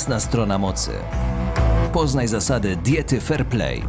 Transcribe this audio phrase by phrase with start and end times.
[0.00, 0.90] Jasna strona mocy.
[1.92, 3.82] Poznaj zasady diety Fair Play.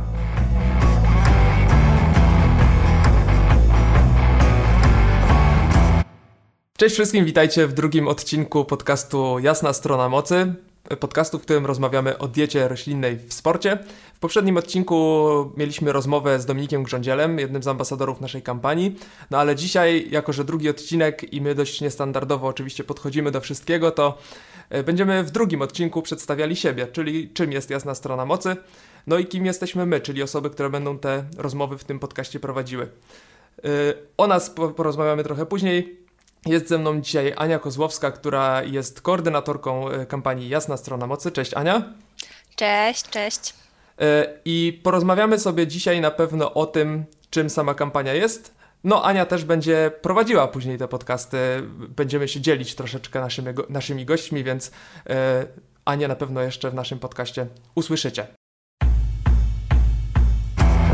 [6.78, 10.54] Cześć wszystkim, witajcie w drugim odcinku podcastu Jasna Strona Mocy.
[11.00, 13.78] Podcastu, w którym rozmawiamy o diecie roślinnej w sporcie.
[14.14, 18.96] W poprzednim odcinku mieliśmy rozmowę z Dominikiem Grządzielem, jednym z ambasadorów naszej kampanii.
[19.32, 23.92] No ale dzisiaj, jako że drugi odcinek i my dość niestandardowo oczywiście podchodzimy do wszystkiego,
[23.92, 24.18] to
[24.86, 28.56] będziemy w drugim odcinku przedstawiali siebie, czyli czym jest Jasna Strona Mocy,
[29.08, 32.84] no i kim jesteśmy my, czyli osoby, które będą te rozmowy w tym podcaście prowadziły.
[33.64, 33.68] E,
[34.18, 36.02] o nas porozmawiamy trochę później.
[36.46, 41.32] Jest ze mną dzisiaj Ania Kozłowska, która jest koordynatorką e, kampanii Jasna Strona Mocy.
[41.32, 41.94] Cześć Ania.
[42.56, 43.54] Cześć, cześć.
[44.02, 48.54] E, I porozmawiamy sobie dzisiaj na pewno o tym, czym sama kampania jest.
[48.84, 51.38] No, Ania też będzie prowadziła później te podcasty.
[51.90, 54.72] Będziemy się dzielić troszeczkę naszymi, naszymi gośćmi, więc
[55.86, 58.28] Ania na pewno jeszcze w naszym podcaście usłyszycie.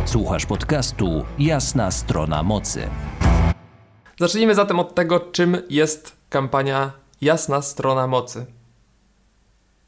[0.05, 2.89] Słuchasz podcastu Jasna Strona Mocy.
[4.19, 8.45] Zacznijmy zatem od tego, czym jest kampania Jasna Strona Mocy.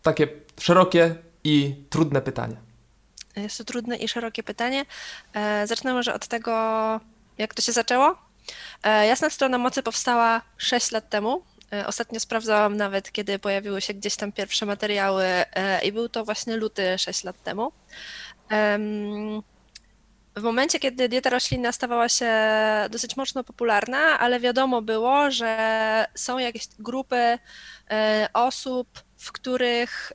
[0.02, 0.28] Takie
[0.60, 2.56] szerokie i trudne pytanie.
[3.36, 4.86] Jest to trudne i szerokie pytanie.
[5.34, 6.52] E, zacznę może od tego,
[7.40, 8.16] jak to się zaczęło.
[8.84, 11.44] E, Jasna Strona Mocy powstała 6 lat temu.
[11.74, 15.26] E, ostatnio sprawdzałam nawet, kiedy pojawiły się gdzieś tam pierwsze materiały
[15.84, 17.72] i był to właśnie luty 6 lat temu.
[20.36, 22.32] W momencie, kiedy dieta roślinna stawała się
[22.90, 27.40] dosyć mocno popularna, ale wiadomo było, że są jakieś grupy
[28.34, 30.12] osób, w których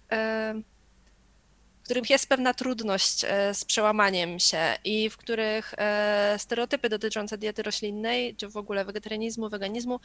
[1.84, 7.38] w których jest pewna trudność e, z przełamaniem się i w których e, stereotypy dotyczące
[7.38, 10.00] diety roślinnej, czy w ogóle wegetarianizmu, weganizmu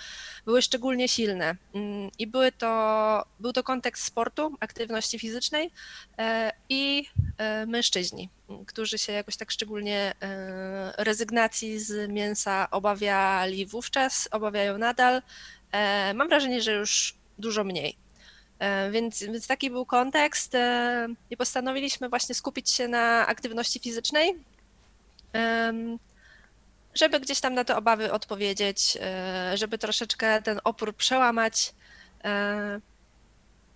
[0.45, 1.55] były szczególnie silne.
[1.73, 5.71] Mm, I były to, był to kontekst sportu, aktywności fizycznej
[6.17, 7.05] e, i
[7.67, 8.29] mężczyźni,
[8.67, 10.13] którzy się jakoś tak szczególnie
[10.97, 15.21] rezygnacji z mięsa obawiali wówczas, obawiają nadal.
[16.15, 18.08] Mam wrażenie, że już dużo mniej.
[18.59, 24.35] E, więc, więc taki był kontekst e, i postanowiliśmy właśnie skupić się na aktywności fizycznej,
[26.93, 31.73] żeby gdzieś tam na te obawy odpowiedzieć, e, żeby troszeczkę ten opór przełamać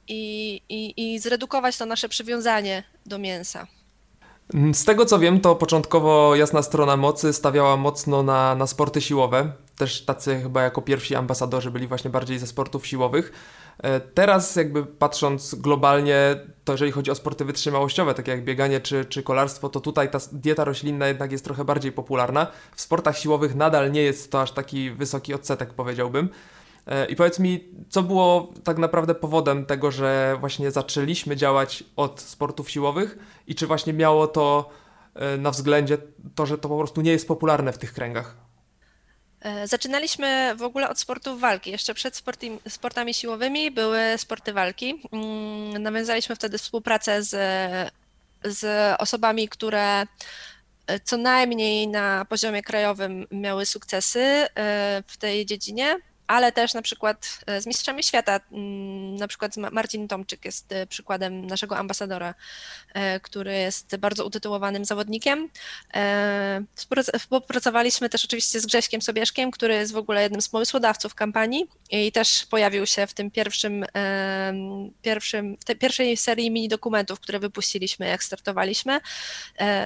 [0.07, 3.67] i, i, i zredukować to nasze przywiązanie do mięsa.
[4.73, 9.51] Z tego co wiem, to początkowo jasna strona mocy stawiała mocno na, na sporty siłowe.
[9.77, 13.31] Też tacy chyba jako pierwsi ambasadorzy byli właśnie bardziej ze sportów siłowych.
[13.77, 19.05] E, teraz jakby patrząc globalnie, to jeżeli chodzi o sporty wytrzymałościowe, takie jak bieganie czy,
[19.05, 22.47] czy kolarstwo, to tutaj ta dieta roślinna jednak jest trochę bardziej popularna.
[22.75, 26.29] W sportach siłowych nadal nie jest to aż taki wysoki odsetek, powiedziałbym.
[26.87, 32.21] E, I powiedz mi, co było tak naprawdę powodem tego, że właśnie zaczęliśmy działać od
[32.21, 33.17] sportów siłowych
[33.47, 34.69] i czy właśnie miało to
[35.15, 35.97] e, na względzie
[36.35, 38.42] to, że to po prostu nie jest popularne w tych kręgach?
[39.43, 41.71] E, zaczynaliśmy w ogóle od sportów walki.
[41.71, 42.23] Jeszcze przed
[42.69, 45.01] sportami siłowymi były sporty walki.
[45.11, 47.31] Mm, nawiązaliśmy wtedy współpracę z,
[48.43, 50.07] z osobami, które
[51.03, 54.47] co najmniej na poziomie krajowym miały sukcesy
[55.07, 55.99] w tej dziedzinie
[56.33, 60.87] ale też na przykład e, z mistrzami świata, mm, na przykład Marcin Tomczyk jest e,
[60.87, 62.33] przykładem naszego ambasadora,
[62.93, 65.49] e, który jest bardzo utytułowanym zawodnikiem.
[67.19, 72.11] Współpracowaliśmy też oczywiście z Grześkiem Sobieszkiem, który jest w ogóle jednym z pomysłodawców kampanii i
[72.11, 73.85] też pojawił się w tym pierwszym,
[75.01, 78.99] pierwszym w tej pierwszej serii mini dokumentów, które wypuściliśmy, jak startowaliśmy.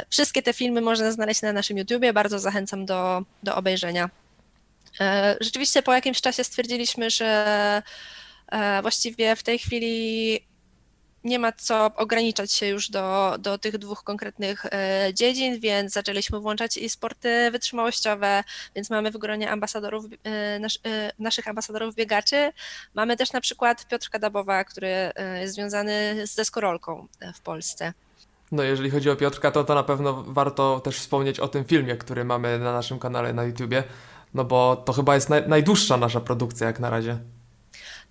[0.09, 4.09] Wszystkie te filmy można znaleźć na naszym YouTubie, bardzo zachęcam do, do obejrzenia.
[5.02, 7.81] E, rzeczywiście po jakimś czasie stwierdziliśmy, że
[8.47, 10.40] e, właściwie w tej chwili
[11.24, 16.40] nie ma co ograniczać się już do, do tych dwóch konkretnych e, dziedzin, więc zaczęliśmy
[16.40, 18.44] włączać i sporty wytrzymałościowe,
[18.75, 20.06] więc mamy w gronie ambasadorów,
[20.59, 20.80] nas,
[21.19, 22.52] naszych ambasadorów biegaczy.
[22.94, 25.12] Mamy też na przykład Piotrka Dabowa, który
[25.42, 27.94] jest związany z deskorolką w Polsce.
[28.51, 31.95] No jeżeli chodzi o Piotrka, to to na pewno warto też wspomnieć o tym filmie,
[31.95, 33.83] który mamy na naszym kanale na YouTubie
[34.33, 37.18] no bo to chyba jest naj, najdłuższa nasza produkcja jak na razie.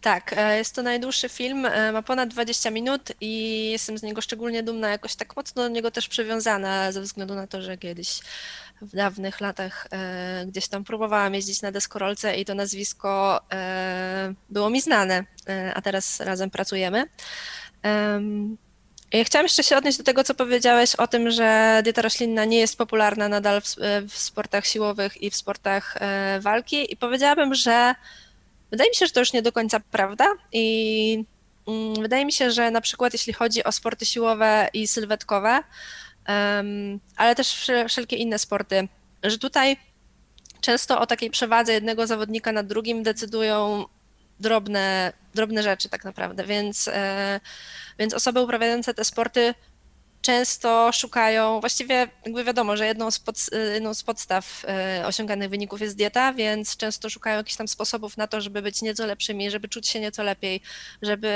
[0.00, 4.20] Tak, e, jest to najdłuższy film, e, ma ponad 20 minut i jestem z niego
[4.20, 8.20] szczególnie dumna, jakoś tak mocno do niego też przywiązana, ze względu na to, że kiedyś
[8.82, 13.40] w dawnych latach e, gdzieś tam próbowałam jeździć na deskorolce i to nazwisko
[14.50, 15.24] było mi znane,
[15.74, 17.04] a teraz razem pracujemy.
[17.84, 18.20] Ja
[19.24, 22.78] chciałam jeszcze się odnieść do tego, co powiedziałeś o tym, że dieta roślinna nie jest
[22.78, 23.76] popularna nadal w,
[24.08, 26.92] w sportach siłowych i w sportach e, walki.
[26.92, 27.94] I powiedziałabym, że
[28.70, 30.26] wydaje mi się, że to już nie do końca prawda.
[30.52, 31.24] I
[31.68, 35.62] mm, wydaje mi się, że na przykład jeśli chodzi o sporty siłowe i sylwetkowe,
[37.16, 38.88] ale też wszelkie inne sporty,
[39.22, 39.76] że tutaj
[40.60, 43.84] często o takiej przewadze jednego zawodnika nad drugim decydują
[44.40, 47.40] drobne, drobne rzeczy tak naprawdę, więc, e,
[47.98, 49.54] więc osoby uprawiające te sporty
[50.26, 53.36] często szukają, właściwie jakby wiadomo, że jedną z, pod,
[53.74, 58.26] jedną z podstaw e, osiąganych wyników jest dieta, więc często szukają jakichś tam sposobów na
[58.26, 60.60] to, żeby być nieco lepszymi, żeby czuć się nieco lepiej,
[61.02, 61.32] żeby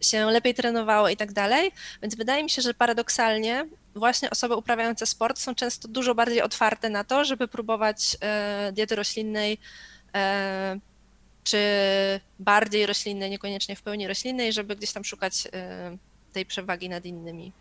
[0.00, 1.72] się lepiej trenowało i tak dalej.
[2.02, 6.90] Więc wydaje mi się, że paradoksalnie właśnie osoby uprawiające sport są często dużo bardziej otwarte
[6.90, 9.58] na to, żeby próbować e, diety roślinnej
[10.14, 10.78] e,
[11.48, 11.58] czy
[12.38, 15.48] bardziej roślinnej, niekoniecznie w pełni roślinnej, żeby gdzieś tam szukać
[16.32, 17.52] tej przewagi nad innymi.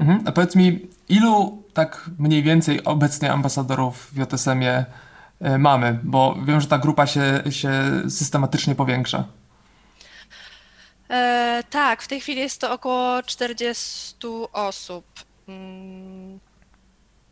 [0.00, 0.22] Mhm.
[0.26, 4.84] A powiedz mi, ilu tak mniej więcej obecnie ambasadorów w JSM-ie
[5.40, 5.98] e, mamy?
[6.02, 7.70] Bo wiem, że ta grupa się, się
[8.08, 9.24] systematycznie powiększa.
[11.10, 14.16] E, tak, w tej chwili jest to około 40
[14.52, 15.04] osób.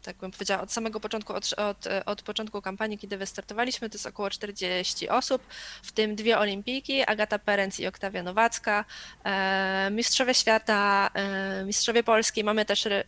[0.08, 4.06] Tak bym powiedziała, od samego początku, od, od, od, początku kampanii, kiedy wystartowaliśmy, to jest
[4.06, 5.42] około 40 osób,
[5.82, 8.84] w tym dwie olimpijki, Agata Perenc i Oktawia Nowacka,
[9.24, 13.04] e, mistrzowie świata, e, mistrzowie Polski, mamy też e,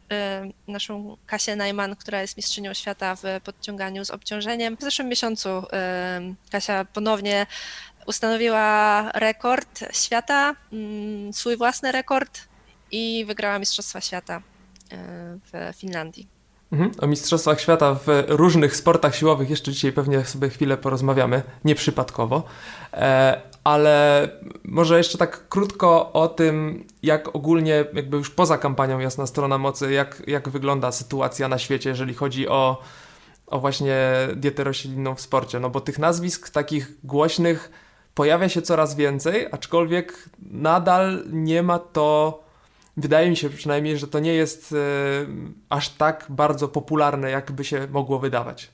[0.69, 4.76] naszą Kasię Najman, która jest mistrzynią świata w podciąganiu z obciążeniem.
[4.76, 5.49] W zeszłym miesiącu
[6.50, 7.47] Kasia ponownie
[8.06, 12.41] ustanowiła rekord świata, mm, swój własny rekord
[12.91, 14.43] i wygrała Mistrzostwa Świata
[15.52, 16.39] w Finlandii.
[16.72, 16.90] Mhm.
[17.00, 22.43] O Mistrzostwach Świata w różnych sportach siłowych jeszcze dzisiaj pewnie sobie chwilę porozmawiamy, nieprzypadkowo.
[22.93, 24.28] E, ale
[24.64, 29.93] może jeszcze tak krótko o tym, jak ogólnie, jakby już poza kampanią Jasna Strona Mocy,
[29.93, 32.82] jak, jak wygląda sytuacja na świecie, jeżeli chodzi o,
[33.46, 33.99] o właśnie
[34.37, 35.61] dietę roślinną w sporcie.
[35.61, 37.70] No bo tych nazwisk takich głośnych
[38.14, 42.50] pojawia się coraz więcej, aczkolwiek nadal nie ma to
[43.00, 44.76] wydaje mi się przynajmniej, że to nie jest e,
[45.69, 48.69] aż tak bardzo popularne, jakby się mogło wydawać.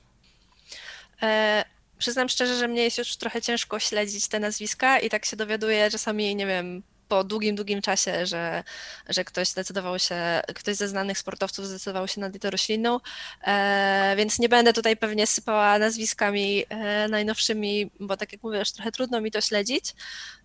[1.21, 1.65] E,
[1.97, 5.89] przyznam szczerze, że mnie jest już trochę ciężko śledzić te nazwiska i tak się dowiaduję
[5.91, 8.63] czasami, nie wiem, po długim, długim czasie, że,
[9.09, 12.99] że ktoś zdecydował się, ktoś ze znanych sportowców zdecydował się na dietę roślinną,
[13.43, 18.71] e, więc nie będę tutaj pewnie sypała nazwiskami e, najnowszymi, bo tak jak mówię, już
[18.71, 19.95] trochę trudno mi to śledzić.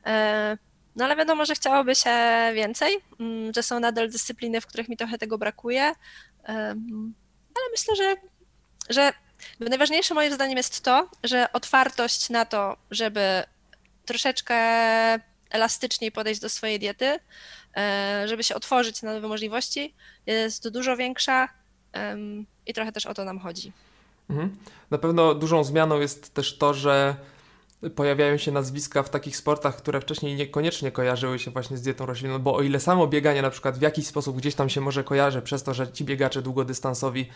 [0.07, 0.57] E,
[0.97, 2.11] no ale wiadomo, że chciałoby się
[2.55, 5.95] więcej, mm, że są nadal dyscypliny, w których mi trochę tego brakuje,
[7.55, 8.17] ale myślę, że,
[8.91, 9.13] że
[9.61, 13.43] najważniejsze moim zdaniem jest to, że otwartość na to, żeby
[14.05, 14.55] troszeczkę
[15.51, 17.19] elastyczniej podejść do swojej diety,
[17.77, 19.95] e, żeby się otworzyć na nowe możliwości,
[20.27, 21.49] jest dużo większa
[22.67, 23.73] i trochę też o to nam chodzi.
[24.31, 24.57] Mhm.
[24.91, 27.17] Na pewno dużą zmianą jest też to, że
[27.91, 32.39] pojawiają się nazwiska w takich sportach, które wcześniej niekoniecznie kojarzyły się właśnie z dietą roślinną,
[32.39, 35.43] bo o ile samo bieganie na przykład w jakiś sposób gdzieś tam się może kojarzy
[35.43, 37.27] przez to, że ci biegacze długodystansowi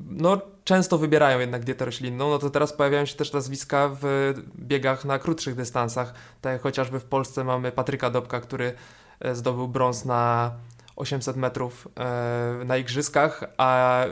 [0.00, 5.04] no często wybierają jednak dietę roślinną, no to teraz pojawiają się też nazwiska w biegach
[5.04, 8.72] na krótszych dystansach, tak jak chociażby w Polsce mamy Patryka Dobka, który
[9.20, 10.52] e, zdobył brąz na
[10.96, 14.04] 800 metrów e, na igrzyskach, a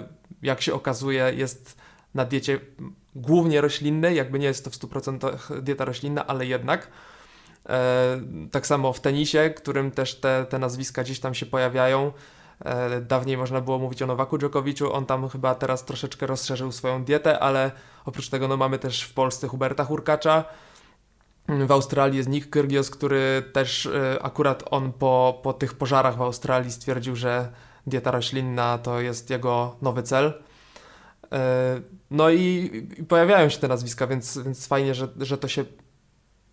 [0.42, 1.76] jak się okazuje jest
[2.14, 2.60] na diecie
[3.14, 6.88] głównie roślinnej, jakby nie jest to w 100% dieta roślinna, ale jednak.
[7.68, 12.12] E, tak samo w tenisie, którym też te, te nazwiska gdzieś tam się pojawiają.
[12.64, 17.04] E, dawniej można było mówić o Nowaku Dżokowiczu, on tam chyba teraz troszeczkę rozszerzył swoją
[17.04, 17.70] dietę, ale
[18.04, 20.44] oprócz tego no, mamy też w Polsce Huberta Hurkacza,
[21.48, 26.22] w Australii jest Nick Kyrgios, który też e, akurat on po, po tych pożarach w
[26.22, 27.52] Australii stwierdził, że
[27.86, 30.42] dieta roślinna to jest jego nowy cel.
[31.32, 31.80] E,
[32.10, 35.64] no i, i, pojawiają się te nazwiska, więc, więc fajnie, że, że to się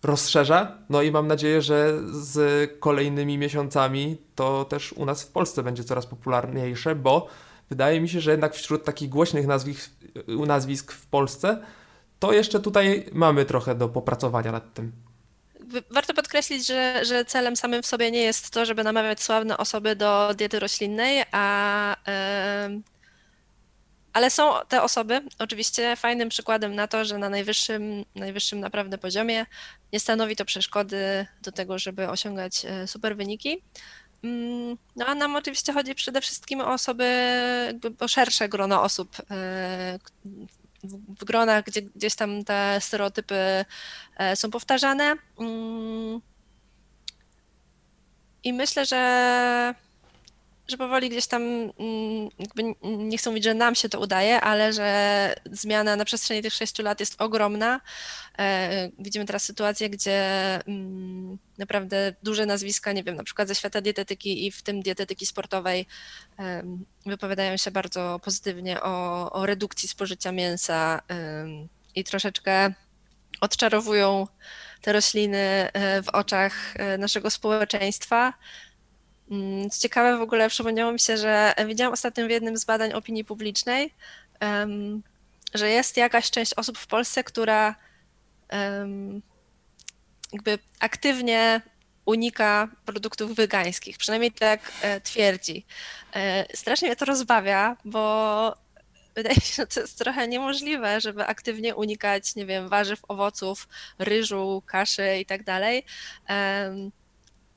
[0.02, 0.78] rozszerza.
[0.88, 5.84] No i mam nadzieję, że z kolejnymi miesiącami to też u nas w Polsce będzie
[5.84, 7.28] coraz popularniejsze, bo
[7.70, 9.90] wydaje mi się, że jednak wśród takich głośnych nazwisk,
[10.46, 11.62] nazwisk w Polsce
[12.18, 14.92] to jeszcze tutaj mamy trochę do popracowania nad tym.
[15.90, 19.96] Warto podkreślić, że, że celem samym w sobie nie jest to, żeby namawiać sławne osoby
[19.96, 21.96] do diety roślinnej, a
[24.16, 29.46] ale są te osoby oczywiście fajnym przykładem na to, że na najwyższym, najwyższym naprawdę poziomie
[29.92, 33.62] nie stanowi to przeszkody do tego, żeby osiągać e, super wyniki.
[34.24, 37.04] Mm, no a nam oczywiście chodzi przede wszystkim o osoby,
[38.00, 39.98] o szersze grono osób, e,
[41.18, 43.64] w gronach, gdzie gdzieś tam te stereotypy
[44.16, 45.14] e, są powtarzane.
[45.38, 46.20] Mm.
[48.44, 49.74] I myślę, że
[50.68, 52.28] że powoli gdzieś tam, mm,
[52.82, 56.82] nie chcę mówić, że nam się to udaje, ale że zmiana na przestrzeni tych sześciu
[56.82, 57.80] lat jest ogromna.
[58.38, 60.20] E, widzimy teraz sytuację, gdzie
[60.68, 65.26] mm, naprawdę duże nazwiska, nie wiem, na przykład ze świata dietetyki i w tym dietetyki
[65.26, 65.86] sportowej
[67.06, 71.02] wypowiadają się bardzo pozytywnie o, o redukcji spożycia mięsa
[71.94, 72.74] i troszeczkę
[73.40, 74.26] odczarowują
[74.80, 75.38] te rośliny
[75.72, 78.32] e, w oczach e, naszego społeczeństwa.
[79.30, 82.92] Mm, co ciekawe, w ogóle przypomniało mi się, że widziałam ostatnio w jednym z badań
[82.92, 83.94] opinii publicznej,
[85.54, 87.74] że jest jakaś część osób w Polsce, która
[90.32, 91.60] jakby aktywnie
[92.06, 95.66] unika produktów wegańskich, przynajmniej tak e, twierdzi.
[96.54, 98.54] Strasznie mnie to rozbawia, bo
[99.14, 103.68] wydaje mi się, że to jest trochę niemożliwe, żeby aktywnie unikać, nie wiem, warzyw, owoców,
[103.98, 105.84] ryżu, kaszy i tak dalej.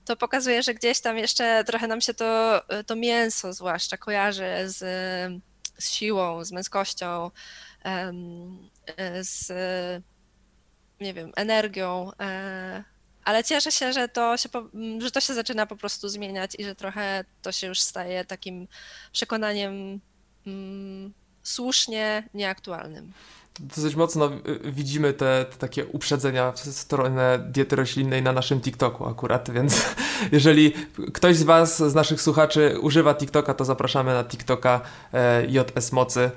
[0.09, 4.77] To pokazuje, że gdzieś tam jeszcze trochę nam się to, to mięso zwłaszcza kojarzy z,
[5.77, 7.31] z siłą, z męskością,
[9.21, 9.51] z
[11.01, 12.83] nie wiem, energią, e,
[13.23, 14.49] ale cieszę się, że to się,
[14.99, 18.67] że to się zaczyna po prostu zmieniać i że trochę to się już staje takim
[19.11, 19.99] przekonaniem
[20.47, 21.13] mm,
[21.43, 23.13] słusznie nieaktualnym.
[23.59, 24.29] Dosyć mocno
[24.63, 29.85] widzimy te, te, takie uprzedzenia w stronę diety roślinnej na naszym TikToku akurat, więc
[30.31, 30.73] jeżeli
[31.13, 34.81] ktoś z Was, z naszych słuchaczy używa TikToka, to zapraszamy na TikToka
[35.13, 36.31] e, JS Mocy.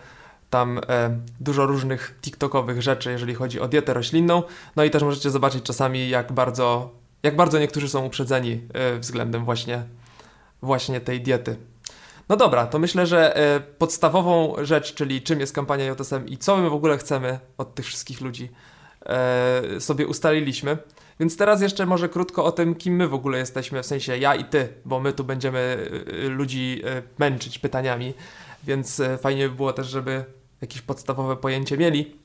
[0.51, 4.43] Tam e, dużo różnych TikTokowych rzeczy, jeżeli chodzi o dietę roślinną.
[4.77, 6.91] No i też możecie zobaczyć czasami, jak bardzo,
[7.23, 9.83] jak bardzo niektórzy są uprzedzeni e, względem właśnie,
[10.63, 11.57] właśnie tej diety.
[12.29, 16.57] No dobra, to myślę, że e, podstawową rzecz, czyli czym jest kampania JSM i co
[16.57, 18.49] my w ogóle chcemy od tych wszystkich ludzi,
[19.07, 20.79] e, sobie ustaliliśmy.
[21.21, 24.35] Więc teraz jeszcze może krótko o tym, kim my w ogóle jesteśmy, w sensie ja
[24.35, 25.91] i ty, bo my tu będziemy
[26.25, 26.83] e, ludzi
[27.19, 28.15] męczyć pytaniami,
[28.65, 30.25] więc fajnie by było też, żeby
[30.61, 32.17] jakieś podstawowe pojęcie mieli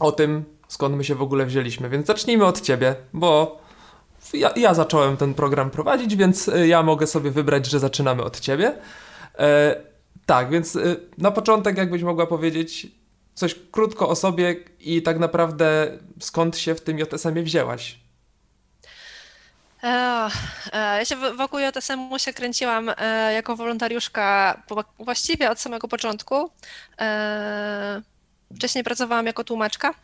[0.00, 1.88] o tym, skąd my się w ogóle wzięliśmy.
[1.88, 3.60] Więc zacznijmy od ciebie, bo
[4.32, 8.74] ja, ja zacząłem ten program prowadzić, więc ja mogę sobie wybrać, że zaczynamy od ciebie.
[9.38, 9.76] E,
[10.26, 12.86] tak, więc e, na początek jakbyś mogła powiedzieć
[13.34, 17.98] coś krótko o sobie i tak naprawdę skąd się w tym JSM-ie wzięłaś?
[19.82, 20.30] E,
[20.72, 22.90] ja się wokół JSM-u się kręciłam
[23.34, 24.62] jako wolontariuszka
[24.98, 26.50] właściwie od samego początku.
[28.56, 29.94] Wcześniej pracowałam jako tłumaczka.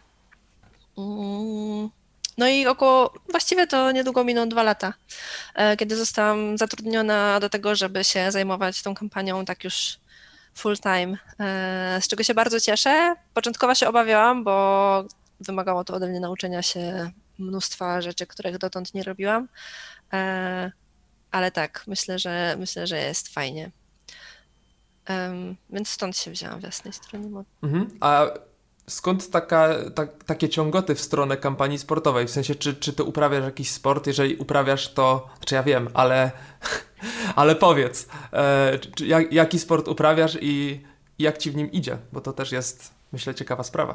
[2.39, 4.95] No i około, właściwie to niedługo miną dwa lata,
[5.55, 9.99] e, kiedy zostałam zatrudniona do tego, żeby się zajmować tą kampanią tak już
[10.55, 13.15] full time, e, z czego się bardzo cieszę.
[13.35, 15.05] Początkowo się obawiałam, bo
[15.41, 19.49] wymagało to ode mnie nauczenia się mnóstwa rzeczy, których dotąd nie robiłam,
[20.13, 20.73] e,
[21.31, 23.71] ale tak, myślę, że myślę, że jest fajnie.
[25.71, 27.45] Więc stąd się wzięłam w jasnej stronie.
[27.63, 27.91] Mhm.
[28.01, 28.27] A
[28.87, 32.27] skąd taka, ta, takie ciągoty w stronę kampanii sportowej?
[32.27, 34.07] W sensie, czy, czy ty uprawiasz jakiś sport?
[34.07, 36.31] Jeżeli uprawiasz, to, znaczy ja wiem, ale,
[37.37, 40.81] ale powiedz, e, czy, jak, jaki sport uprawiasz i,
[41.19, 41.99] i jak ci w nim idzie?
[42.13, 43.95] Bo to też jest, myślę, ciekawa sprawa.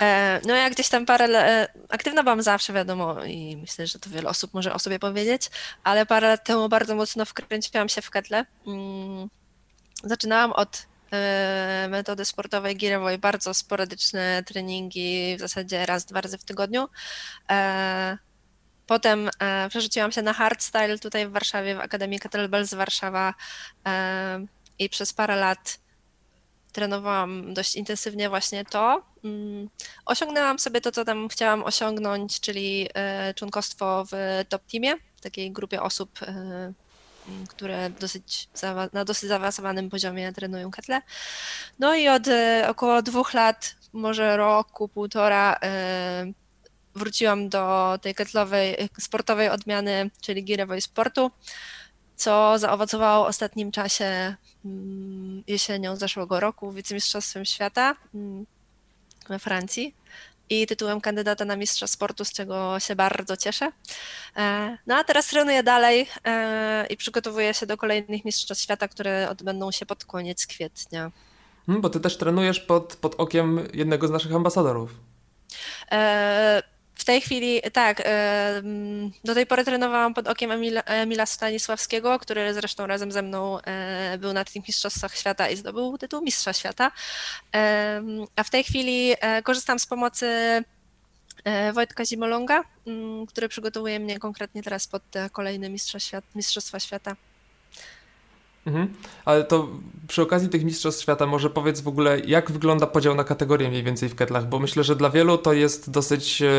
[0.00, 4.10] E, no ja gdzieś tam parę, e, aktywna byłam zawsze, wiadomo, i myślę, że to
[4.10, 5.50] wiele osób może o sobie powiedzieć,
[5.84, 8.46] ale parę lat temu bardzo mocno wkręciłam się w ketle.
[8.66, 9.28] Mm,
[10.04, 10.91] zaczynałam od
[11.88, 16.88] metody sportowej girowej, bardzo sporadyczne treningi, w zasadzie raz, dwa razy w tygodniu.
[17.50, 18.18] E,
[18.86, 23.34] potem e, przerzuciłam się na hardstyle tutaj w Warszawie, w Akademii Kettlebells Warszawa
[24.78, 25.78] i przez parę lat
[26.72, 29.02] trenowałam dość intensywnie właśnie to.
[29.24, 29.68] Mm,
[30.06, 32.88] osiągnęłam sobie to, co tam chciałam osiągnąć, czyli
[33.36, 36.18] członkostwo w top teamie, takiej grupie osób
[37.48, 38.48] które dosyć,
[38.92, 41.02] na dosyć zaawansowanym poziomie trenują ketle.
[41.78, 46.32] No i od e, około dwóch lat, może roku, półtora, e,
[46.94, 51.30] wróciłam do tej ketlowej, sportowej odmiany, czyli girowej sportu,
[52.16, 58.46] co zaowocowało w ostatnim czasie mm, jesienią zeszłego roku wicemistrzostwem świata mm,
[59.28, 59.94] we Francji
[60.50, 63.72] i tytułem kandydata na mistrza sportu, z czego się bardzo cieszę.
[64.36, 69.30] E, no a teraz trenuję dalej e, i przygotowuję się do kolejnych mistrzostw świata, które
[69.30, 71.10] odbędą się pod koniec kwietnia.
[71.66, 75.00] Hmm, bo ty też trenujesz pod, pod okiem jednego z naszych ambasadorów.
[75.92, 76.62] E,
[77.02, 78.02] w tej chwili, tak,
[79.24, 84.18] do tej pory trenowałam pod okiem Emila, Emila Stanisławskiego, który zresztą razem ze mną e,
[84.18, 86.92] był na tych Mistrzostwach Świata i zdobył tytuł Mistrza Świata.
[88.36, 90.26] A w tej chwili e, korzystam z pomocy
[91.44, 92.64] e, Wojtka Zimolonga,
[93.28, 95.70] który przygotowuje mnie konkretnie teraz pod kolejne
[96.34, 97.16] Mistrzostwa Świata.
[98.66, 98.94] Mhm.
[99.24, 99.68] Ale to
[100.08, 103.82] przy okazji tych Mistrzostw Świata może powiedz w ogóle, jak wygląda podział na kategorie mniej
[103.82, 106.50] więcej w ketlach, bo myślę, że dla wielu to jest dosyć e,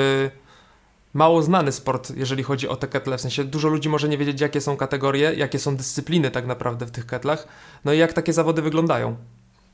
[1.14, 3.18] mało znany sport, jeżeli chodzi o te ketle.
[3.18, 6.86] W sensie dużo ludzi może nie wiedzieć, jakie są kategorie, jakie są dyscypliny tak naprawdę
[6.86, 7.48] w tych ketlach,
[7.86, 9.16] no i jak takie zawody wyglądają.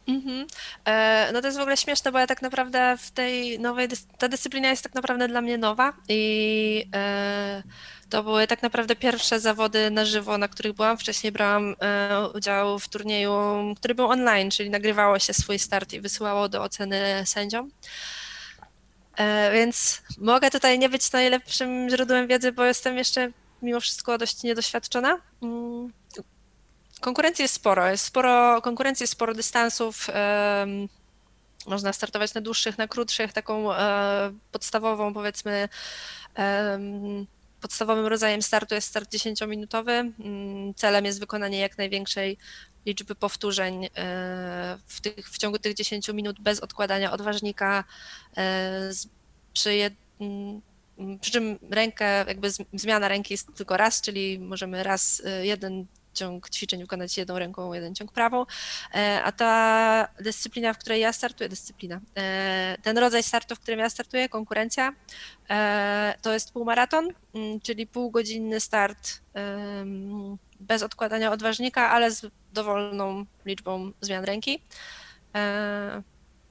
[0.07, 0.47] Mhm.
[0.85, 4.07] E, no to jest w ogóle śmieszne, bo ja tak naprawdę w tej nowej, dys
[4.17, 7.63] ta dyscyplina jest tak naprawdę dla mnie nowa i e,
[8.09, 10.97] to były tak naprawdę pierwsze zawody na żywo, na których byłam.
[10.97, 13.33] Wcześniej brałam e, udział w turnieju,
[13.77, 17.71] który był online, czyli nagrywało się swój start i wysyłało do oceny sędziom.
[19.17, 24.43] E, więc mogę tutaj nie być najlepszym źródłem wiedzy, bo jestem jeszcze mimo wszystko dość
[24.43, 25.17] niedoświadczona.
[25.43, 25.93] Mm,
[27.01, 30.07] konkurencji jest sporo, jest sporo konkurencji, jest sporo dystansów.
[31.67, 35.69] Można startować na dłuższych, na krótszych, taką e, podstawową, powiedzmy,
[37.61, 40.11] podstawowym rodzajem startu jest start 10-minutowy.
[40.19, 42.37] Mm, celem jest wykonanie jak największej
[42.85, 43.89] liczby powtórzeń e,
[44.85, 47.83] w, tych, w ciągu tych 10 minut bez odkładania odważnika.
[48.37, 48.89] E,
[49.53, 50.61] przy, jed, mm,
[51.21, 56.81] przy czym rękę, jakby zmiana ręki jest tylko raz, czyli możemy raz jeden ciąg ćwiczeń
[56.81, 58.45] wykonać jedną ręką, jeden ciąg prawą,
[58.93, 63.79] e, a ta dyscyplina, w której ja startuję, dyscyplina, e, ten rodzaj startu, w którym
[63.79, 64.93] ja startuję, konkurencja,
[65.49, 69.21] e, to jest półmaraton, mm, czyli półgodzinny start
[70.59, 74.63] bez odkładania odważnika, ale z dowolną liczbą zmian ręki.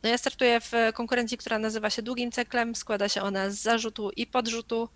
[0.02, 2.74] No ja startuję w konkurencji, która nazywa się długim cyklem.
[2.74, 4.88] Składa się ona z zarzutu i podrzutu.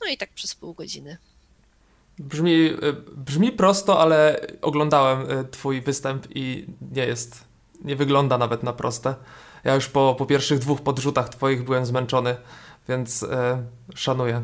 [0.00, 1.18] No i tak przez pół godziny.
[2.18, 7.44] Brzmi, e, brzmi prosto, ale oglądałem e, Twój występ i nie jest,
[7.84, 9.14] nie wygląda nawet na proste.
[9.64, 12.36] Ja już po, po pierwszych dwóch podrzutach Twoich byłem zmęczony,
[12.88, 13.62] więc e,
[13.94, 14.42] szanuję.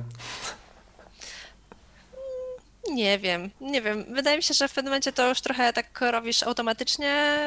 [2.90, 4.04] Nie wiem, nie wiem.
[4.14, 7.38] Wydaje mi się, że w pewnym momencie to już trochę tak robisz automatycznie.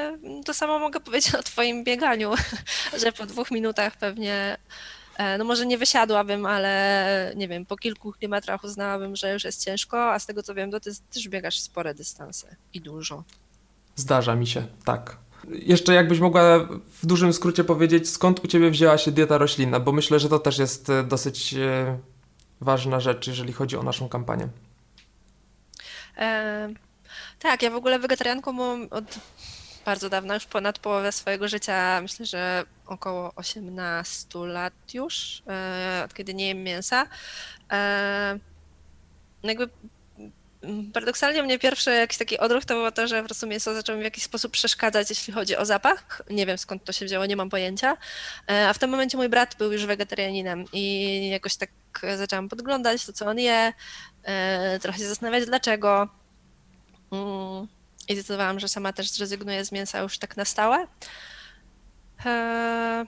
[0.46, 2.32] To samo mogę powiedzieć o Twoim bieganiu,
[3.02, 4.58] że po dwóch minutach pewnie
[5.38, 10.14] no może nie wysiadłabym, ale nie wiem, po kilku kilometrach uznałabym, że już jest ciężko,
[10.14, 13.24] a z tego co wiem, to ty też biegasz spore dystanse i dużo.
[13.96, 15.18] Zdarza mi się, tak.
[15.50, 16.60] Jeszcze jakbyś mogła
[17.02, 20.40] w dużym skrócie powiedzieć, skąd u Ciebie wzięła się dieta roślinna, bo myślę, że to
[20.40, 21.98] też jest e, dosyć e,
[22.62, 24.48] ważna rzecz, jeżeli chodzi o naszą kampanię.
[26.18, 26.70] E,
[27.40, 29.06] tak, ja w ogóle wegetarianką byłam od
[29.86, 36.14] bardzo dawno, już ponad połowę swojego życia, myślę, że około 18 lat już, e, od
[36.14, 37.08] kiedy nie jem mięsa.
[37.72, 38.40] E,
[39.44, 39.70] no jakby
[40.64, 43.98] mm, paradoksalnie mnie pierwszy jakiś taki odruch to było to, że po prostu mięso zaczęło
[43.98, 46.22] mi w jakiś sposób przeszkadzać, jeśli chodzi o zapach.
[46.30, 47.98] Nie wiem skąd to się wzięło, nie mam pojęcia.
[48.52, 51.70] E, a w tym momencie mój brat był już wegetarianinem i jakoś tak
[52.18, 53.74] zaczęłam podglądać to, co on je,
[54.82, 56.10] trochę się zastanawiać dlaczego.
[58.08, 60.88] I zdecydowałam, że sama też zrezygnuję z mięsa już tak na stałe.
[62.26, 63.06] E,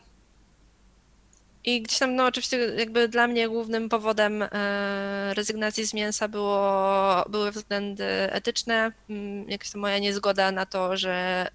[1.64, 4.48] I gdzieś tam, no oczywiście jakby dla mnie głównym powodem e,
[5.34, 11.48] rezygnacji z mięsa było, były względy etyczne, mm, jakaś moja niezgoda na to, że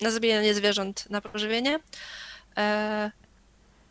[0.00, 1.78] na zabijanie zwierząt na pożywienie.
[2.56, 3.10] E,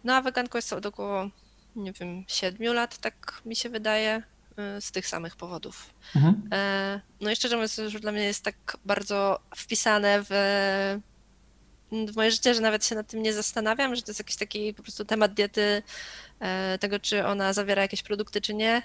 [0.04, 1.30] no a weganką jest od około,
[1.76, 4.24] nie wiem, siedmiu lat, tak mi się wydaje.
[4.60, 5.90] Y, z tych samych powodów.
[6.16, 6.50] Mhm.
[6.52, 10.30] E, no i szczerze mówiąc, już dla mnie jest tak bardzo wpisane w,
[11.92, 14.74] w moje życie, że nawet się nad tym nie zastanawiam, że to jest jakiś taki
[14.74, 15.84] po prostu temat diety,
[16.40, 18.82] e, tego czy ona zawiera jakieś produkty, czy nie.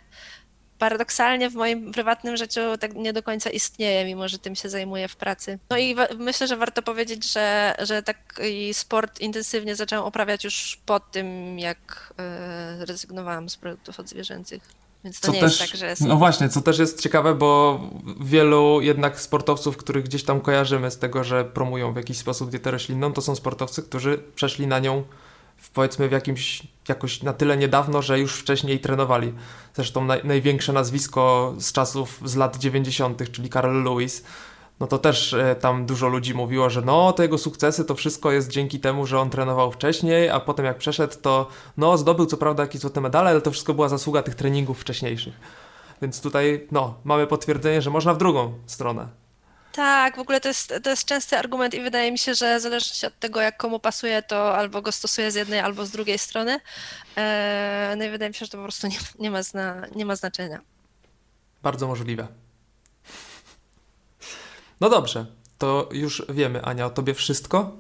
[0.79, 5.09] Paradoksalnie w moim prywatnym życiu tak nie do końca istnieje, mimo że tym się zajmuję
[5.09, 5.59] w pracy.
[5.71, 11.01] No i myślę, że warto powiedzieć, że, że taki sport intensywnie zaczęłam uprawiać już po
[11.01, 14.81] tym, jak e, rezygnowałam z produktów odzwierzęcych.
[15.05, 16.03] Więc to co nie też, jest tak, że jest...
[16.03, 17.81] No właśnie, co też jest ciekawe, bo
[18.21, 22.71] wielu jednak sportowców, których gdzieś tam kojarzymy z tego, że promują w jakiś sposób dietę
[22.71, 25.05] roślinną, to są sportowcy, którzy przeszli na nią
[25.57, 29.33] w, powiedzmy w jakimś, jakoś na tyle niedawno, że już wcześniej trenowali.
[29.75, 34.25] Zresztą naj, największe nazwisko z czasów, z lat 90., czyli Carl Lewis,
[34.81, 38.33] no to też e, tam dużo ludzi mówiło, że no te jego sukcesy to wszystko
[38.33, 42.37] jest dzięki temu, że on trenował wcześniej, a potem jak przeszedł to no zdobył co
[42.37, 45.35] prawda jakieś złote medale, ale to wszystko była zasługa tych treningów wcześniejszych.
[46.03, 49.09] Więc tutaj no mamy potwierdzenie, że można w drugą stronę.
[49.73, 53.07] Tak, w ogóle to jest, to jest częsty argument i wydaje mi się, że zależy
[53.07, 56.61] od tego, jak komu pasuje, to albo go stosuje z jednej, albo z drugiej strony.
[57.17, 60.07] Eee, no i wydaje mi się, że to po prostu nie, nie, ma, zna, nie
[60.07, 60.61] ma znaczenia.
[61.63, 62.29] Bardzo możliwe.
[64.81, 65.27] No dobrze,
[65.59, 67.77] to już wiemy, Ania, o tobie wszystko?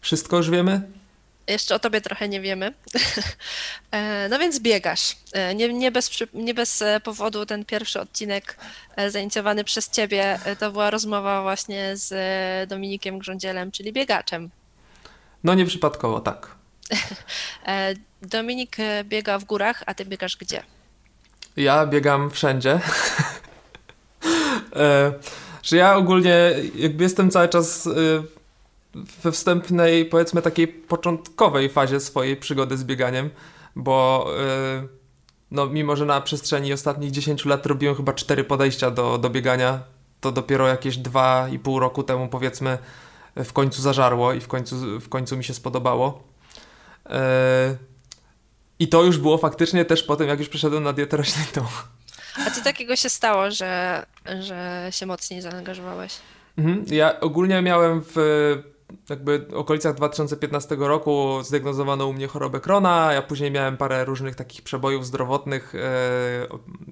[0.00, 1.00] Wszystko już wiemy?
[1.50, 2.74] jeszcze o tobie trochę nie wiemy.
[4.30, 5.16] No więc biegasz.
[5.54, 8.56] Nie, nie, bez, nie bez powodu ten pierwszy odcinek
[9.08, 14.50] zainicjowany przez ciebie to była rozmowa właśnie z Dominikiem Grządzielem, czyli biegaczem.
[15.44, 16.54] No nieprzypadkowo, tak.
[18.22, 20.62] Dominik biega w górach, a ty biegasz gdzie?
[21.56, 22.80] Ja biegam wszędzie.
[25.62, 27.90] że ja ogólnie jakby jestem cały czas e,
[29.22, 33.30] we wstępnej, powiedzmy takiej początkowej fazie swojej przygody z bieganiem,
[33.76, 34.86] bo e,
[35.50, 39.82] no mimo, że na przestrzeni ostatnich 10 lat robiłem chyba cztery podejścia do, do biegania,
[40.20, 42.78] to dopiero jakieś dwa i pół roku temu powiedzmy
[43.36, 46.22] w końcu zażarło i w końcu, w końcu mi się spodobało.
[47.06, 47.76] E,
[48.78, 51.68] I to już było faktycznie też po tym, jak już przeszedłem na dietę roślinną.
[52.46, 54.06] A co takiego się stało, że,
[54.40, 56.12] że się mocniej zaangażowałeś?
[56.58, 56.84] Mhm.
[56.90, 58.16] Ja ogólnie miałem w
[59.10, 64.62] jakby okolicach 2015 roku zdiagnozowano u mnie chorobę Krona, ja później miałem parę różnych takich
[64.62, 65.78] przebojów zdrowotnych, e,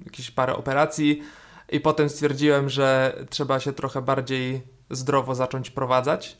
[0.05, 1.23] jakieś parę operacji
[1.69, 6.37] i potem stwierdziłem, że trzeba się trochę bardziej zdrowo zacząć prowadzać.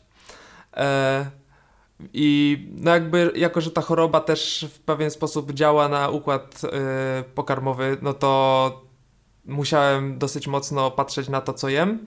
[0.77, 1.25] E,
[2.13, 7.23] I no jakby, jako że ta choroba też w pewien sposób działa na układ e,
[7.23, 8.88] pokarmowy, no to
[9.49, 12.05] musiałem dosyć mocno patrzeć na to, co jem.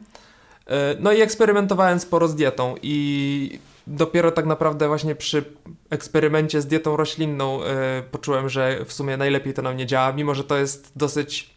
[0.67, 5.45] E, no i eksperymentowałem sporo z dietą i dopiero tak naprawdę właśnie przy
[5.91, 7.61] eksperymencie z dietą roślinną
[8.11, 11.55] poczułem, że w sumie najlepiej to na mnie działa, mimo że to jest dosyć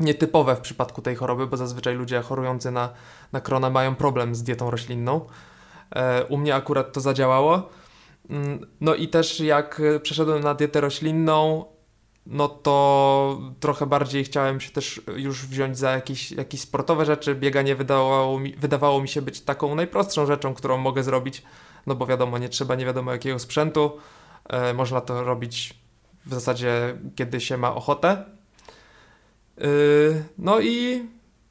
[0.00, 2.92] nietypowe w przypadku tej choroby, bo zazwyczaj ludzie chorujący na,
[3.32, 5.26] na krona mają problem z dietą roślinną.
[5.96, 7.68] E, u mnie akurat to zadziałało.
[8.30, 11.64] Mm, no i też jak przeszedłem na dietę roślinną,
[12.28, 17.34] no to trochę bardziej chciałem się też już wziąć za jakieś, jakieś sportowe rzeczy.
[17.34, 21.42] Bieganie wydawało mi, wydawało mi się być taką najprostszą rzeczą, którą mogę zrobić,
[21.86, 23.98] no bo wiadomo, nie trzeba nie wiadomo jakiego sprzętu.
[24.48, 25.74] E, można to robić
[26.26, 28.24] w zasadzie, kiedy się ma ochotę.
[29.58, 31.04] Yy, no i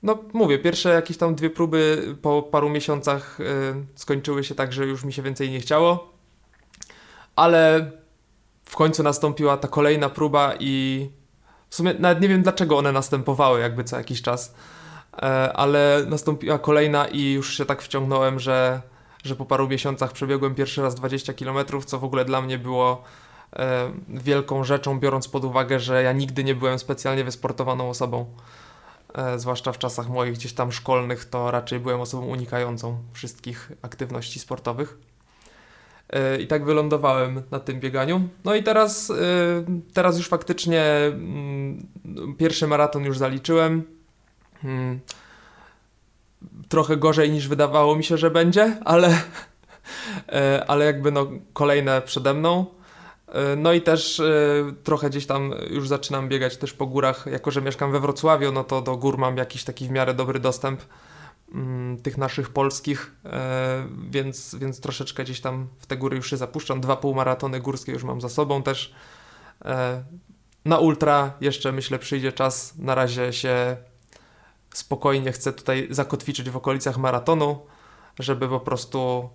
[0.04, 4.86] no mówię, pierwsze jakieś tam dwie próby po paru miesiącach yy, skończyły się tak, że
[4.86, 6.14] już mi się więcej nie chciało.
[7.36, 7.92] Ale
[8.68, 11.10] w końcu nastąpiła ta kolejna próba i
[11.70, 14.54] w sumie nawet nie wiem dlaczego one następowały jakby co jakiś czas.
[15.14, 15.22] Yy,
[15.54, 18.82] ale nastąpiła kolejna i już się tak wciągnąłem, że,
[19.24, 23.04] że po paru miesiącach przebiegłem pierwszy raz 20 km, co w ogóle dla mnie było
[23.56, 28.26] E, wielką rzeczą, biorąc pod uwagę, że ja nigdy nie byłem specjalnie wysportowaną osobą.
[29.14, 34.40] E, zwłaszcza w czasach moich gdzieś tam szkolnych, to raczej byłem osobą unikającą wszystkich aktywności
[34.40, 34.98] sportowych.
[36.10, 38.30] E, I tak wylądowałem na tym bieganiu.
[38.46, 39.14] No i teraz,
[39.94, 41.88] teraz już faktycznie mm,
[42.38, 43.84] pierwszy maraton już zaliczyłem.
[44.62, 45.00] Hmm.
[46.70, 49.22] Trochę gorzej niż wydawało mi się, że będzie, ale,
[50.68, 52.66] ale jakby no kolejne przede mną.
[53.28, 54.24] E, no i też e,
[54.84, 58.64] trochę gdzieś tam już zaczynam biegać też po górach, jako że mieszkam we Wrocławiu, no
[58.64, 60.82] to do gór mam jakiś taki w miarę dobry dostęp
[62.04, 66.82] tych naszych polskich, e, więc, więc troszeczkę gdzieś tam w te góry już się zapuszczam.
[66.82, 68.94] Dwa półmaratony górskie już mam za sobą też.
[70.66, 72.78] Na ultra jeszcze myślę przyjdzie czas.
[72.78, 73.78] Na razie się
[74.74, 77.60] spokojnie chcę tutaj zakotwiczyć w okolicach maratonu,
[78.20, 79.30] żeby po prostu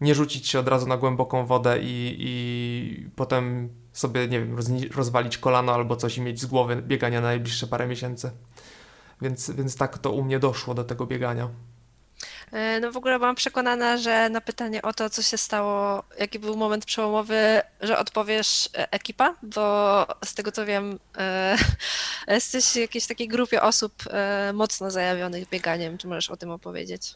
[0.00, 4.56] nie rzucić się od razu na głęboką wodę i, i potem sobie, nie wiem,
[4.94, 8.30] rozwalić kolano albo coś i mieć z głowy biegania na najbliższe parę miesięcy.
[9.22, 11.48] Więc, więc tak to u mnie doszło do tego biegania.
[12.52, 16.38] E, no w ogóle byłam przekonana, że na pytanie o to, co się stało, jaki
[16.38, 21.56] był moment przełomowy, że odpowiesz e, ekipa, bo z tego co wiem, e,
[22.28, 23.92] jesteś w jakiejś takiej grupie osób
[24.54, 25.98] mocno zajawionych bieganiem.
[25.98, 27.14] Czy możesz o tym opowiedzieć?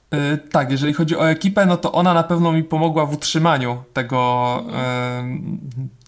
[0.50, 4.64] tak, jeżeli chodzi o ekipę, no to ona na pewno mi pomogła w utrzymaniu tego,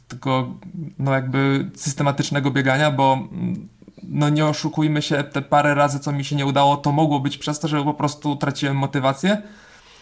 [0.08, 0.54] tego
[0.98, 3.28] no jakby systematycznego biegania, bo
[4.08, 7.38] no nie oszukujmy się, te parę razy, co mi się nie udało, to mogło być
[7.38, 9.42] przez to, że po prostu traciłem motywację.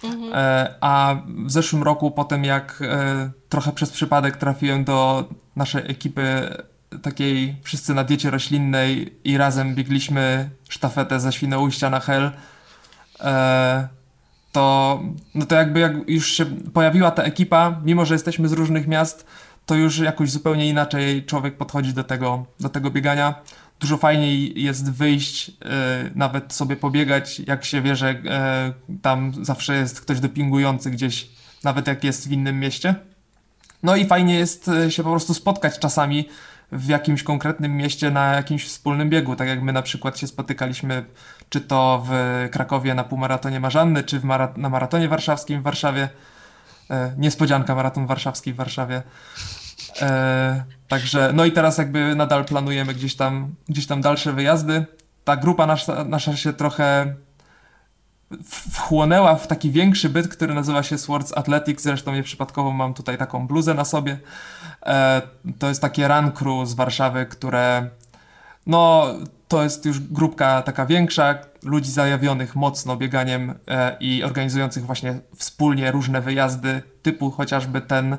[0.05, 0.33] Mhm.
[0.35, 5.90] E, a w zeszłym roku, po tym jak e, trochę przez przypadek trafiłem do naszej
[5.90, 6.57] ekipy
[7.03, 12.31] takiej wszyscy na diecie roślinnej i razem biegliśmy sztafetę ze Świnoujścia na Hel,
[13.21, 13.88] e,
[14.53, 15.01] to,
[15.35, 19.27] no to jakby jak już się pojawiła ta ekipa, mimo że jesteśmy z różnych miast,
[19.67, 23.35] to już jakoś zupełnie inaczej człowiek podchodzi do tego, do tego biegania
[23.81, 25.53] dużo fajniej jest wyjść, e,
[26.15, 31.29] nawet sobie pobiegać, jak się wie, że e, tam zawsze jest ktoś dopingujący gdzieś,
[31.65, 32.95] nawet jak jest w innym mieście.
[33.83, 36.29] No i fajnie jest e, się po prostu spotkać czasami
[36.73, 41.05] w jakimś konkretnym mieście na jakimś wspólnym biegu, tak jak my na przykład się spotykaliśmy
[41.49, 46.09] czy to w Krakowie na półmaratonie Marzanny, czy mara na maratonie warszawskim w Warszawie.
[46.91, 49.03] E, niespodzianka, maraton warszawski w Warszawie.
[50.03, 54.85] E, także, no i teraz jakby nadal planujemy gdzieś tam, gdzieś tam dalsze wyjazdy.
[55.25, 57.14] Ta grupa nasza, nasza się trochę
[58.70, 61.85] wchłonęła w taki większy byt, który nazywa się Swords Athletics.
[61.85, 64.18] Zresztą nieprzypadkowo mam tutaj taką bluzę na sobie.
[64.87, 65.23] E,
[65.59, 67.90] to jest takie run crew z Warszawy, które
[68.66, 69.07] no
[69.49, 75.90] to jest już grupka taka większa, ludzi zajawionych mocno bieganiem e, i organizujących właśnie wspólnie
[75.90, 78.16] różne wyjazdy, typu chociażby ten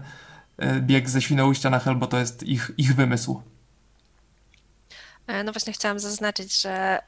[0.82, 3.42] bieg ze Świnoujścia na Hel, bo to jest ich, ich wymysł.
[5.28, 7.00] E, no właśnie chciałam zaznaczyć, że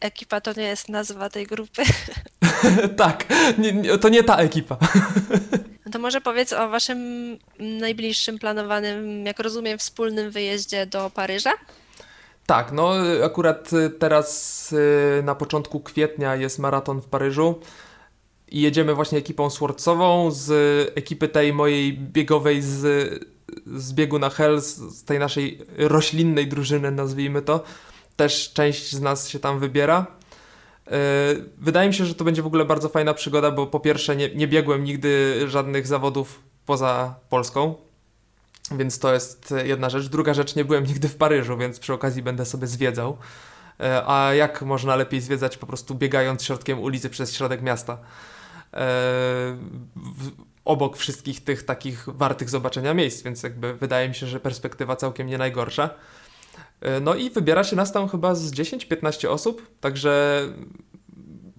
[0.00, 1.82] ekipa to nie jest nazwa tej grupy.
[2.96, 3.24] tak,
[3.58, 4.76] nie, nie, to nie ta ekipa.
[5.86, 6.98] No to może powiedz o waszym
[7.58, 11.52] najbliższym planowanym, jak rozumiem, wspólnym wyjeździe do Paryża?
[12.46, 12.92] Tak, no
[13.24, 14.74] akurat teraz
[15.22, 17.60] na początku kwietnia jest maraton w Paryżu
[18.50, 20.52] i jedziemy właśnie ekipą Swordsową z
[20.96, 22.80] ekipy tej mojej biegowej z,
[23.66, 27.64] z biegu na Hell, z tej naszej roślinnej drużyny, nazwijmy to.
[28.16, 30.06] Też część z nas się tam wybiera.
[30.86, 30.90] Y,
[31.58, 34.34] wydaje mi się, że to będzie w ogóle bardzo fajna przygoda, bo po pierwsze nie,
[34.34, 37.74] nie biegłem nigdy żadnych zawodów poza Polską,
[38.70, 40.08] więc to jest jedna rzecz.
[40.08, 43.16] Druga rzecz, nie byłem nigdy w Paryżu, więc przy okazji będę sobie zwiedzał.
[43.80, 47.98] E, a jak można lepiej zwiedzać po prostu biegając środkiem ulicy przez środek miasta?
[48.74, 49.56] E,
[50.64, 55.26] obok wszystkich tych takich wartych zobaczenia miejsc, więc jakby wydaje mi się, że perspektywa całkiem
[55.26, 55.90] nie najgorsza.
[56.80, 60.42] E, no i wybiera się nas tam chyba z 10-15 osób, także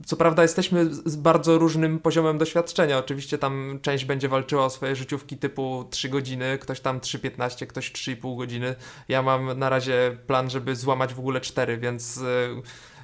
[0.05, 2.97] co prawda jesteśmy z bardzo różnym poziomem doświadczenia.
[2.97, 7.91] Oczywiście tam część będzie walczyła o swoje życiówki typu 3 godziny, ktoś tam 3,15, ktoś
[7.91, 8.75] 3,5 godziny.
[9.07, 12.21] Ja mam na razie plan, żeby złamać w ogóle 4, więc y,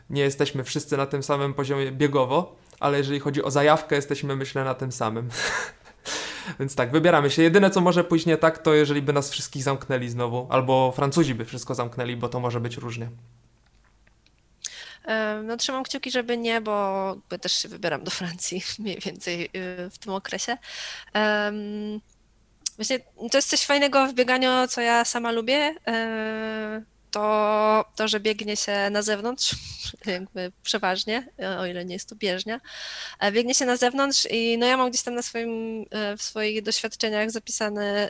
[0.09, 4.63] nie jesteśmy wszyscy na tym samym poziomie biegowo, ale jeżeli chodzi o zajawkę, jesteśmy myślę
[4.63, 5.29] na tym samym.
[6.59, 7.41] Więc tak, wybieramy się.
[7.41, 11.35] Jedyne, co może pójść nie tak, to jeżeli by nas wszystkich zamknęli znowu, albo Francuzi
[11.35, 13.09] by wszystko zamknęli, bo to może być różnie.
[15.43, 19.97] No trzymam kciuki, żeby nie, bo też się wybieram do Francji mniej więcej y, w
[19.97, 20.57] tym okresie.
[22.75, 22.99] Właśnie
[23.31, 25.75] to jest coś fajnego w bieganiu, co ja sama lubię.
[27.15, 29.55] E, to, to, że biegnie się na zewnątrz,
[30.05, 31.27] jakby przeważnie,
[31.59, 32.61] o ile nie jest to bieżnia,
[33.19, 36.21] e, biegnie się na zewnątrz i no ja mam gdzieś tam na swoim, e, w
[36.21, 38.09] swoich doświadczeniach zapisany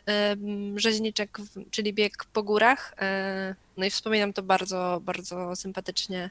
[0.75, 1.37] rzeźniczek,
[1.71, 2.95] czyli bieg po górach.
[2.99, 6.29] E, no i wspominam to bardzo, bardzo sympatycznie,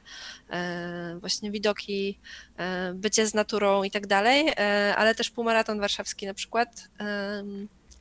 [1.19, 2.19] właśnie widoki,
[2.93, 4.53] bycie z naturą i tak dalej,
[4.95, 6.89] ale też półmaraton warszawski na przykład,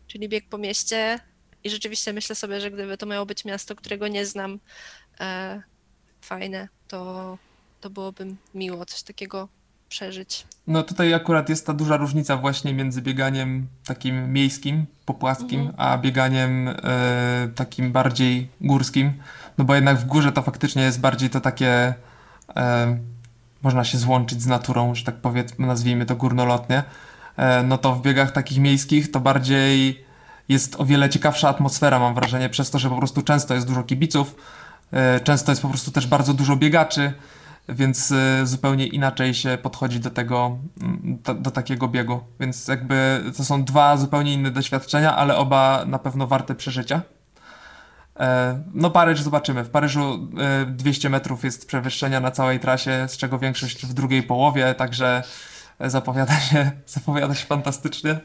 [0.07, 1.21] czyli bieg po mieście,
[1.65, 4.59] i rzeczywiście myślę sobie, że gdyby to miało być miasto, którego nie znam,
[5.21, 5.63] e,
[6.21, 7.39] fajne, to,
[7.81, 9.49] to byłoby miło coś takiego
[9.89, 10.47] przeżyć.
[10.67, 15.75] No tutaj akurat jest ta duża różnica właśnie między bieganiem takim miejskim, popłaskim, mhm.
[15.79, 16.75] a bieganiem e,
[17.55, 19.13] takim bardziej górskim.
[19.59, 21.95] No bo jednak w górze to faktycznie jest bardziej to takie,
[22.57, 22.99] e,
[23.63, 26.83] można się złączyć z naturą, że tak powiedzmy, nazwijmy to górnolotnie.
[27.37, 30.04] E, no to w biegach takich miejskich to bardziej
[30.49, 33.83] jest o wiele ciekawsza atmosfera, mam wrażenie, przez to, że po prostu często jest dużo
[33.83, 34.37] kibiców,
[34.93, 37.13] e, często jest po prostu też bardzo dużo biegaczy,
[37.69, 42.21] więc e, zupełnie inaczej się podchodzi do tego, mm, do, takiego biegu.
[42.41, 47.03] Więc jakby to są dwa zupełnie inne doświadczenia, ale oba na pewno warte przeżycia.
[48.21, 49.65] E, no Paryż zobaczymy.
[49.65, 50.29] W Paryżu
[50.67, 55.23] 200 metrów jest przewyższenia na całej trasie, z czego większość w drugiej połowie, także
[55.81, 58.21] zapowiada się, zapowiada się fantastycznie.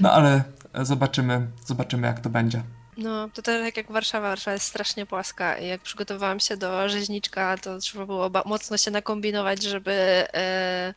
[0.00, 0.42] No ale
[0.82, 2.62] Zobaczymy, zobaczymy jak to będzie.
[2.96, 4.28] No, to tak jak Warszawa.
[4.28, 8.90] Warszawa jest strasznie płaska i jak przygotowałam się do rzeźniczka, to trzeba było mocno się
[8.90, 9.92] nakombinować, żeby,
[10.34, 10.94] e,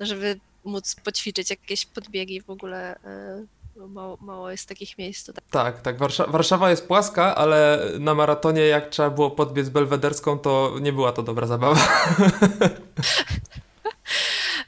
[0.00, 2.96] żeby móc poćwiczyć jakieś podbiegi w ogóle.
[3.04, 3.44] E,
[3.88, 5.44] mało, mało, jest takich miejsc tutaj.
[5.50, 5.98] Tak, tak.
[5.98, 11.12] Warsza Warszawa jest płaska, ale na maratonie jak trzeba było podbiec belwederską, to nie była
[11.12, 11.80] to dobra zabawa.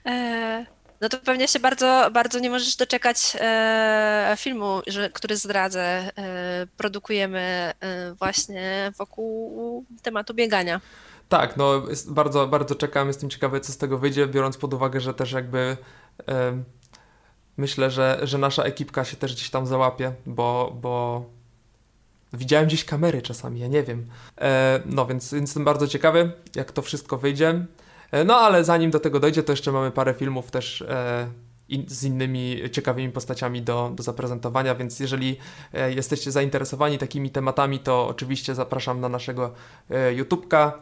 [0.07, 0.74] e
[1.05, 5.81] no to pewnie się bardzo, bardzo nie możesz doczekać e, filmu, że, który zdradzę.
[5.81, 10.81] E, produkujemy e, właśnie wokół tematu biegania.
[11.29, 15.14] Tak, no bardzo, bardzo czekam, jestem ciekawy, co z tego wyjdzie, biorąc pod uwagę, że
[15.14, 15.77] też jakby
[16.29, 16.62] e,
[17.57, 21.25] myślę, że, że nasza ekipka się też gdzieś tam załapie, bo, bo
[22.33, 24.07] widziałem gdzieś kamery czasami, ja nie wiem.
[24.40, 27.67] E, no więc jestem bardzo ciekawy, jak to wszystko wyjdzie.
[28.14, 31.29] E, no ale zanim do tego dojdzie, to jeszcze mamy parę filmów też e,
[31.87, 35.37] z innymi ciekawymi postaciami do, do zaprezentowania, więc jeżeli
[35.72, 39.53] e, jesteście zainteresowani takimi tematami, to oczywiście zapraszam na naszego
[39.90, 40.72] YouTube'ka.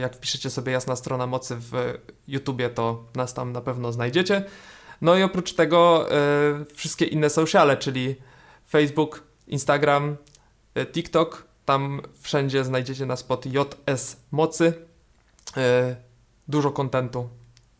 [0.00, 4.44] Jak wpiszecie sobie Jasna Strona Mocy w YouTubie, to nas tam na pewno znajdziecie.
[5.00, 6.06] No i oprócz tego
[6.74, 8.16] wszystkie inne sociale, czyli
[8.68, 10.16] Facebook, Instagram,
[10.92, 14.72] TikTok, tam wszędzie znajdziecie nas pod JS Mocy.
[16.48, 17.28] Dużo kontentu,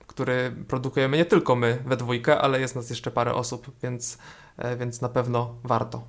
[0.06, 4.18] który produkujemy nie tylko my we dwójkę, ale jest nas jeszcze parę osób, więc,
[4.78, 6.02] więc na pewno warto.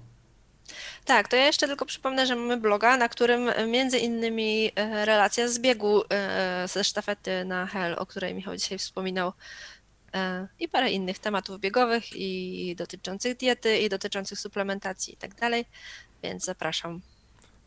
[1.05, 5.47] Tak, to ja jeszcze tylko przypomnę, że mamy bloga, na którym między innymi e, relacja
[5.47, 9.33] z biegu e, ze sztafety na Hell, o której Michał dzisiaj wspominał,
[10.13, 15.65] e, i parę innych tematów biegowych i dotyczących diety, i dotyczących suplementacji i tak dalej,
[16.23, 17.01] więc zapraszam.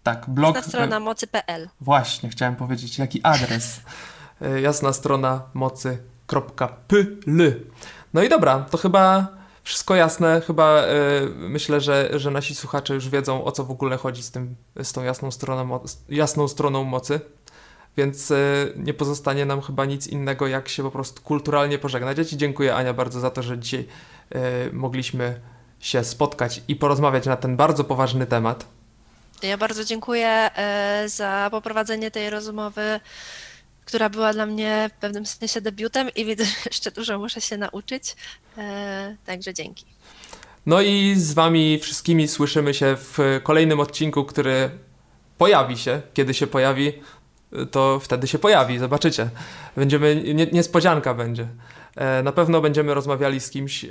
[0.02, 0.56] Tak, blog.
[0.56, 1.68] Jasna strona mocy.pl.
[1.80, 3.80] Właśnie, chciałem powiedzieć, jaki adres.
[4.62, 7.54] Jasna strona mocy.pl.
[8.14, 10.42] No i dobra, to chyba wszystko jasne.
[10.46, 10.86] Chyba y,
[11.34, 14.92] myślę, że, że nasi słuchacze już wiedzą, o co w ogóle chodzi z, tym, z
[14.92, 17.20] tą jasną stroną, jasną stroną mocy.
[17.96, 22.18] Więc y, nie pozostanie nam chyba nic innego, jak się po prostu kulturalnie pożegnać.
[22.18, 23.86] Ja Ci dziękuję, Ania, bardzo za to, że dzisiaj
[24.34, 24.38] y,
[24.72, 25.40] mogliśmy
[25.80, 28.64] się spotkać i porozmawiać na ten bardzo poważny temat.
[29.42, 30.50] Ja bardzo dziękuję
[31.06, 33.00] za poprowadzenie tej rozmowy
[33.88, 37.56] która była dla mnie w pewnym sensie debiutem i widzę, że jeszcze dużo muszę się
[37.56, 38.16] nauczyć.
[38.58, 39.84] E, także dzięki.
[40.66, 44.70] No i z Wami wszystkimi słyszymy się w kolejnym odcinku, który
[45.38, 46.02] pojawi się.
[46.14, 46.92] Kiedy się pojawi,
[47.70, 49.30] to wtedy się pojawi, zobaczycie.
[49.76, 51.48] Będziemy, nie, niespodzianka będzie.
[51.96, 53.88] E, na pewno będziemy rozmawiali z kimś e,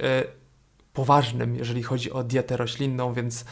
[0.93, 3.45] poważnym, jeżeli chodzi o dietę roślinną, więc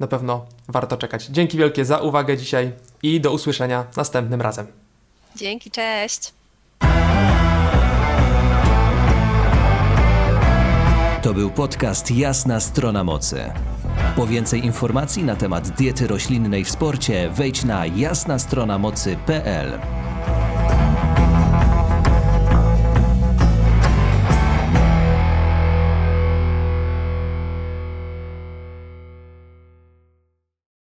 [0.00, 1.26] na pewno warto czekać.
[1.26, 4.81] Dzięki wielkie za uwagę dzisiaj i do usłyszenia następnym razem.
[5.36, 6.32] Dzięki, cześć.
[11.22, 13.52] To był podcast Jasna Strona Mocy.
[14.16, 19.78] Po więcej informacji na temat diety roślinnej w sporcie wejdź na jasnastronamocy.pl.